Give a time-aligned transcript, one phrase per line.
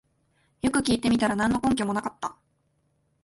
[0.63, 2.35] よく聞いてみたら何の根拠もなかった